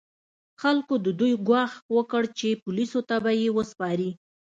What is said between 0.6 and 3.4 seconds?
خلکو د دوی ګواښ وکړ چې پولیسو ته به